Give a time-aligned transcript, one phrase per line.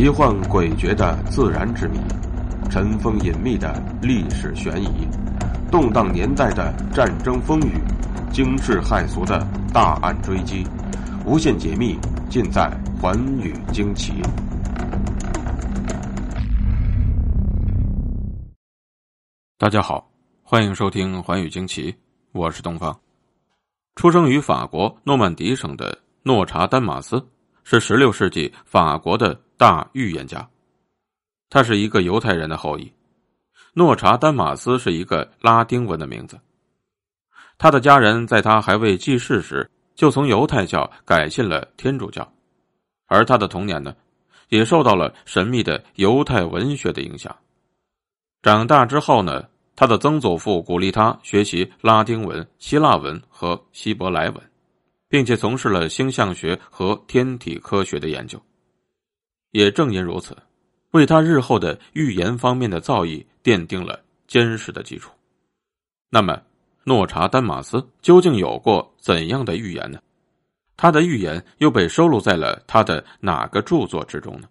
[0.00, 1.98] 奇幻诡谲的自然之谜，
[2.70, 5.06] 尘封隐秘的历史悬疑，
[5.70, 7.74] 动荡年代的战争风雨，
[8.32, 10.66] 惊世骇俗的大案追击，
[11.26, 11.98] 无限解密
[12.30, 14.12] 尽在《寰宇惊奇》。
[19.58, 20.10] 大家好，
[20.42, 21.92] 欢迎收听《寰宇惊奇》，
[22.32, 22.98] 我是东方。
[23.96, 27.22] 出生于法国诺曼底省的诺查丹马斯，
[27.64, 29.40] 是16世纪法国的。
[29.60, 30.48] 大预言家，
[31.50, 32.90] 他是一个犹太人的后裔。
[33.74, 36.40] 诺查丹马斯是一个拉丁文的名字。
[37.58, 42.26] 他的家人在他还未记事时就从犹太教改信了天主教，
[43.06, 43.94] 而他的童年呢，
[44.48, 47.36] 也受到了神秘的犹太文学的影响。
[48.40, 49.46] 长大之后呢，
[49.76, 54.49] 他的曾祖父鼓励他学习拉丁文、希腊文和希伯来文，
[55.10, 58.40] 并且从事了星象学和天体科学的研究。
[59.50, 60.36] 也正因如此，
[60.92, 65.10] 为他日后的预言方面的造诣奠定了坚实的基础。
[66.08, 66.40] 那么，
[66.84, 70.00] 诺查丹马斯究竟有过怎样的预言呢？
[70.76, 74.48] 他的预言又被收录在了他的哪个著作之中呢？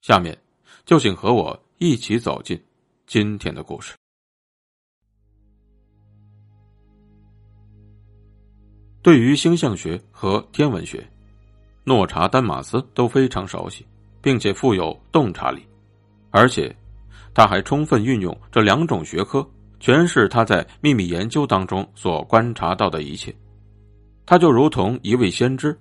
[0.00, 0.38] 下面，
[0.86, 2.62] 就请和我一起走进
[3.06, 3.96] 今天的故事。
[9.02, 11.06] 对于星象学和天文学。
[11.84, 13.86] 诺查丹马斯都非常熟悉，
[14.20, 15.62] 并且富有洞察力，
[16.30, 16.74] 而且
[17.32, 19.48] 他还充分运用这两种学科
[19.80, 23.34] 诠释他在秘密研究当中所观察到的一切。
[24.26, 25.74] 他就如同一位先知，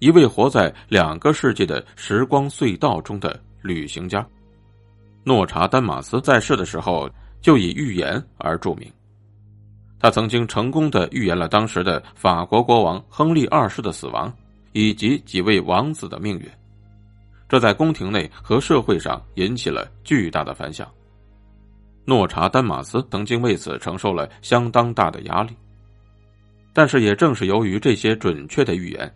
[0.00, 4.26] 一位活在两个世界的时光隧道中的旅行家。
[5.22, 7.08] 诺查丹马斯在世的时候
[7.40, 8.90] 就以预言而著名，
[9.98, 14.32] 他曾经成功的预言了当时的法国国王亨利二世的死亡。
[14.72, 16.46] 以及几位王子的命运，
[17.48, 20.86] 这在宫廷内和社会上引起了巨大的反响。
[22.04, 25.56] 诺查丹马斯曾经为此承受了相当大的压力，
[26.74, 29.10] 但是也正是由于这些准确的预言，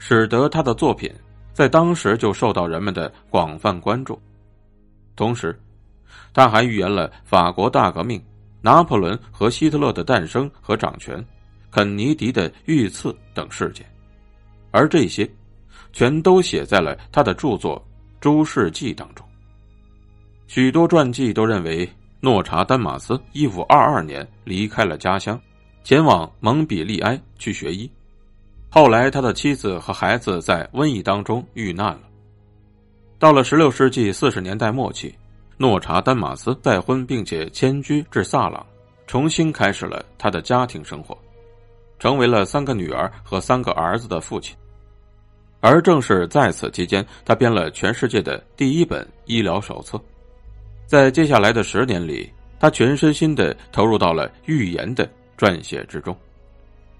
[0.00, 1.08] 使得他的作品
[1.52, 4.20] 在当时就受到人们的广泛关注。
[5.14, 5.56] 同时，
[6.34, 8.20] 他还预言了法国大革命、
[8.60, 11.24] 拿破仑和希特勒的诞生和掌权、
[11.70, 13.86] 肯尼迪的遇刺等事件。
[14.70, 15.28] 而这些，
[15.92, 17.78] 全都写在了他的著作
[18.20, 19.26] 《诸世纪》当中。
[20.46, 21.88] 许多传记都认为，
[22.20, 25.40] 诺查丹马斯一五二二年离开了家乡，
[25.84, 27.90] 前往蒙彼利埃去学医。
[28.70, 32.00] 后来，他的妻子和孩子在瘟疫当中遇难了。
[33.18, 35.14] 到了十六世纪四十年代末期，
[35.58, 38.64] 诺查丹马斯再婚，并且迁居至萨朗，
[39.06, 41.18] 重新开始了他的家庭生活。
[41.98, 44.56] 成为了三个女儿和三个儿子的父亲，
[45.58, 50.00] 而正是在此期间，他编了全世界的第一本医疗手册。
[50.86, 56.16] 在接下来的十年里，他全身心的投入到了预言的撰写之中，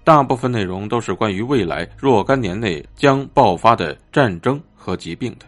[0.03, 5.45] 大部分内容都是关于未来若干年内将爆发的战争和疾病的。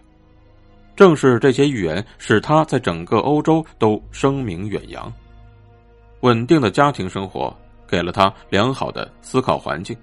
[1.01, 5.12] 正是这些预言，使他在整个欧洲都声名远扬。
[6.19, 7.51] 稳定的家庭生活。
[7.88, 9.97] 给了他良好的思考环境，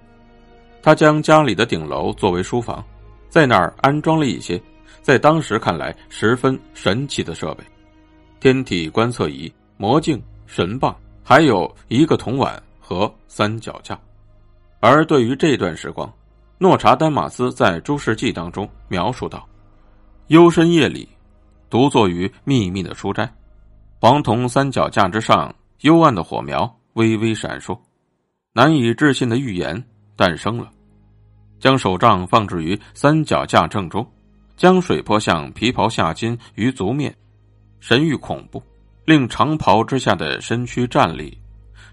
[0.83, 2.85] 他将家里的顶楼作为书房，
[3.31, 4.61] 在那儿安装了一些
[5.01, 7.65] 在当时看来十分神奇的设备：
[8.41, 10.95] 天体观测仪、魔镜、神棒，
[11.25, 13.99] 还有一个铜碗和三脚架。
[14.81, 16.13] 而对于这段时光，
[16.59, 19.49] 诺查丹马斯在《诸世纪》当中描述道
[20.29, 21.09] ：“幽深夜里，
[21.69, 23.31] 独坐于秘密的书斋，
[24.01, 27.79] 黄铜三脚架之上，幽暗的火苗。”微微闪烁，
[28.53, 29.85] 难以置信的预言
[30.17, 30.69] 诞生了。
[31.61, 34.05] 将手杖放置于三脚架正中，
[34.57, 37.17] 将水泼向皮袍下襟于足面，
[37.79, 38.61] 神欲恐怖，
[39.05, 41.39] 令长袍之下的身躯站立。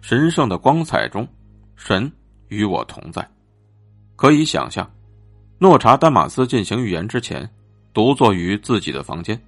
[0.02, 1.28] 神圣的光彩中，
[1.76, 2.12] 神
[2.48, 3.24] 与我同在。
[4.16, 4.90] 可以想象，
[5.60, 7.48] 诺查丹马斯进行预言之前，
[7.96, 9.42] 独坐于自己的房间，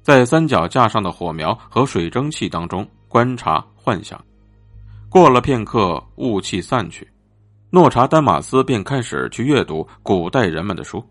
[0.00, 4.18] 在三脚架上的火苗和水蒸气当中观察幻想。
[5.10, 7.06] 过了片刻，雾气散去，
[7.68, 11.04] 诺查丹马斯便开始去阅读古代人们的书，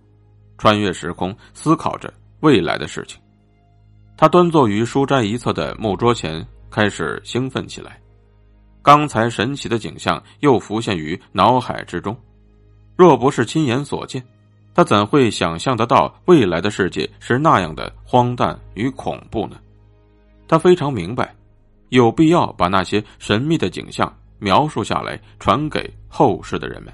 [0.57, 3.21] 穿越时空，思考着未来的事情。
[4.17, 8.01] 他端坐于书斋一侧的木桌前，开始兴奋起来。
[8.81, 12.17] 刚才神奇的景象又浮现于脑海之中，
[12.95, 14.25] 若不是亲眼所见，
[14.73, 19.57] 他怎会想象得到未来的世界是那样的荒诞与恐怖呢？
[20.47, 21.35] 他非常明白。
[21.89, 26.93] 有必要把那些神秘的景象描述下来，传给后世的人们。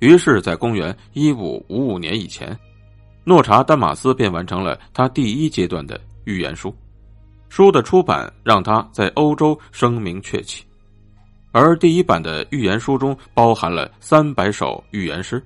[0.00, 2.54] 于是，在公元一五五五年以前，
[3.24, 6.74] 诺查丹马斯便完成了他第一阶段的预言书。
[7.48, 10.62] 书的出版让他在欧洲声名鹊起，
[11.52, 15.42] 而第一版的预言书中包含了三百首预言诗。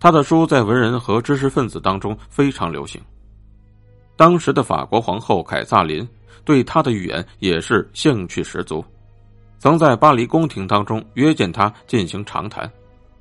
[0.00, 2.98] 他的书在文人和知识分子当中非常流行。
[4.16, 6.06] 当时的法国皇后凯撒琳
[6.42, 8.82] 对他的预言也是兴趣十足，
[9.58, 12.70] 曾在巴黎宫廷当中约见他进行长谈，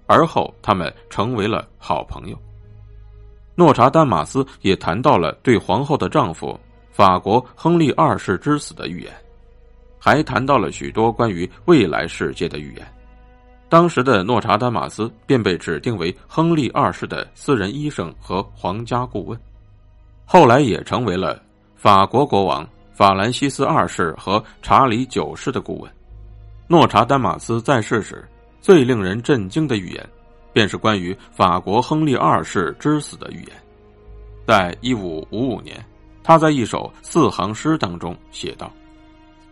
[0.07, 2.39] 而后他们成为了好朋友。
[3.55, 6.57] 诺查丹马斯也谈到了对皇后的丈夫
[6.91, 9.13] 法国亨利二世之死的预言，
[9.99, 12.87] 还谈到了许多关于未来世界的预言。
[13.69, 19.39] 当时的诺查丹马斯便被指定为亨利二世的私人医生和皇家顾问，
[20.25, 21.42] 后来也成为了
[21.75, 25.92] 法国国王法兰西斯二世和查理九世的顾问。
[26.68, 28.27] 诺查丹马斯在世时
[28.60, 30.10] 最令人震惊的预言。
[30.51, 33.51] 便是关于法国亨利二世之死的预言。
[34.48, 35.80] 在一五五五年，
[36.24, 38.69] 他在一首四行诗当中写道：“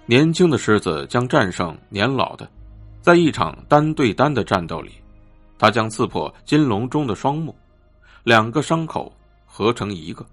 [0.08, 2.50] 年轻的狮子将战胜年老的，
[3.08, 4.92] 在一场单对单的战斗里，
[5.58, 7.56] 他将刺破金龙中的双目，
[8.26, 9.10] 两个伤口
[9.46, 10.26] 合成一个。”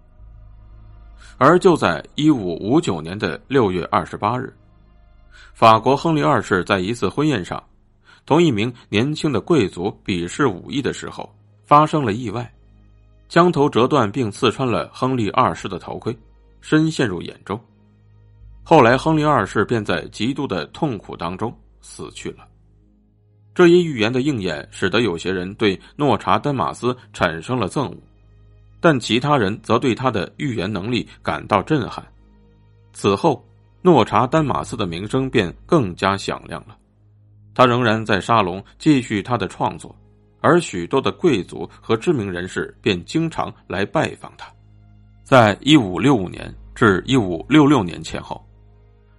[1.38, 4.52] 而就在一五五九年的六月二十八日，
[5.52, 7.62] 法国亨利二世在一次婚宴上。
[8.26, 11.32] 同一名年轻的贵族比试武艺的时候，
[11.62, 12.52] 发生了意外，
[13.28, 16.12] 枪头折断并刺穿了亨利二世的头盔，
[16.60, 17.56] 深陷入眼中。
[18.64, 22.48] 后来，亨利二世便在极度的痛苦当中死去了。
[23.54, 27.96] 这一预言的应验，使得有些人对诺查丹马斯产生了憎恶，
[28.80, 32.04] 但其他人则对他的预言能力感到震撼。
[32.92, 33.44] 此后，
[33.80, 36.76] 诺查丹马斯的名声便更加响亮了。
[37.54, 39.94] 他仍然在沙龙继续他的创作，
[40.40, 44.52] 而许多的贵族和知名人士便经常来拜访他。
[45.22, 48.44] 在一五六五年至一五六六年前后，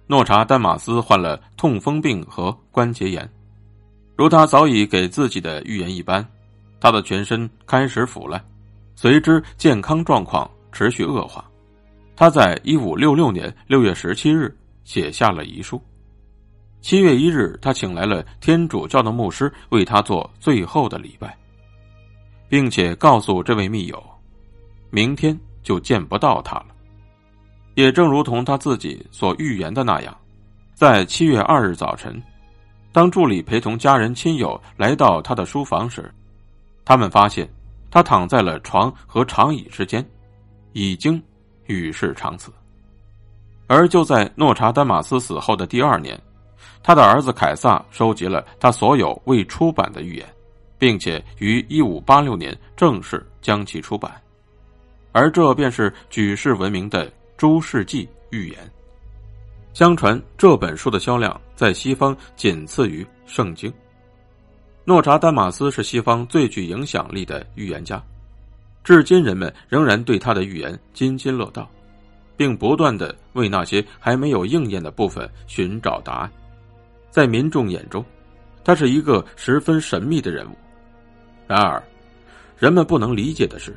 [0.06, 3.28] 诺查丹马斯患了痛风病和关节炎，
[4.16, 6.26] 如他早已给自己的预言一般，
[6.80, 8.42] 他的全身开始腐烂，
[8.94, 11.44] 随之健康状况持续恶化。
[12.16, 15.80] 他在一五六六年六月十七日写下了遗书。
[16.80, 21.36] 七月一日，他请来了天主教的牧师为他做最后的礼拜，
[22.48, 24.02] 并且告诉这位密友，
[24.88, 26.66] 明天就见不到他了。
[27.74, 30.16] 也正如同他自己所预言的那样，
[30.72, 32.22] 在七月二日早晨，
[32.96, 36.10] 当助理陪同家人亲友来到他的书房时，
[36.82, 37.46] 他们发现
[37.90, 40.02] 他躺在了床和长椅之间，
[40.72, 41.22] 已经
[41.66, 42.50] 与世长辞。
[43.66, 46.18] 而就在诺查丹马斯死后的第二年。
[46.82, 50.26] 他的儿子凯撒收集了他所有未出版的预言，
[50.78, 54.10] 并且于一五八六年正式将其出版，
[55.12, 57.06] 而这便是举世闻名的
[57.36, 58.58] 《诸世纪预言》。
[59.76, 63.70] 相传这本书的销量在西方仅次于《圣经》。
[64.86, 68.02] 诺查丹马斯是西方最具影响力的预言家，
[68.82, 71.70] 至今人们仍然对他的预言津津乐道，
[72.38, 76.32] 并不断的为那些还没有应验的部分寻找答案。
[77.10, 78.02] 在民众眼中，
[78.64, 80.56] 他是一个十分神秘的人物。
[81.46, 81.82] 然而，
[82.58, 83.76] 人们不能理解的是，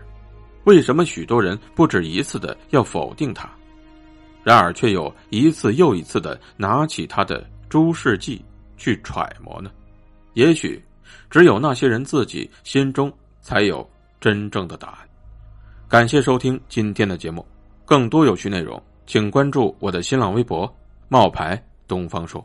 [0.64, 3.50] 为什么许多人不止一次的要否定他，
[4.44, 8.38] 然而却又一次又一次的拿起他的《诸世纪》
[8.82, 9.70] 去揣摩呢？
[10.34, 10.82] 也许，
[11.30, 13.88] 只有那些人自己心中才有
[14.20, 14.98] 真正的答案。
[15.88, 17.46] 感谢收听今天的节目，
[17.86, 20.72] 更多有趣内容，请关注我的新浪微博
[21.10, 22.44] “冒牌东方朔”。